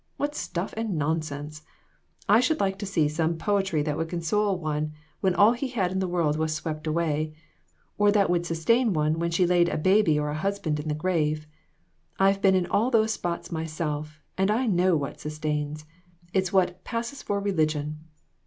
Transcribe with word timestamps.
What 0.17 0.33
stuff 0.33 0.73
and 0.75 0.97
nonsense! 0.97 1.61
I 2.27 2.39
should 2.39 2.59
like 2.59 2.79
to 2.79 2.87
see 2.87 3.07
some 3.07 3.37
poetry 3.37 3.83
that 3.83 3.97
would 3.97 4.09
console 4.09 4.57
one 4.57 4.93
when 5.19 5.35
all 5.35 5.51
he 5.51 5.67
had 5.67 5.91
in 5.91 5.99
the 5.99 6.07
world 6.07 6.37
was 6.39 6.55
swept 6.55 6.87
away, 6.87 7.35
or 7.99 8.11
that 8.11 8.27
would 8.27 8.43
sustain 8.43 8.93
one 8.93 9.19
when 9.19 9.29
she 9.29 9.45
laid 9.45 9.69
a 9.69 9.77
baby 9.77 10.17
or 10.17 10.29
a 10.31 10.35
hus 10.41 10.57
band 10.57 10.79
in 10.79 10.87
the 10.87 10.95
grave. 10.95 11.45
I've 12.17 12.41
been 12.41 12.55
in 12.55 12.65
all 12.65 12.89
those 12.89 13.13
spots 13.13 13.51
myself, 13.51 14.19
and 14.39 14.49
I 14.49 14.65
know 14.65 14.97
what 14.97 15.19
sustains. 15.19 15.85
It's 16.33 16.51
what 16.51 16.83
'passes 16.83 17.21
for 17.21 17.39
religion.' 17.39 17.99